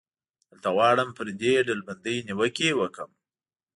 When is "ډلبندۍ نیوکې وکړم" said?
1.67-3.11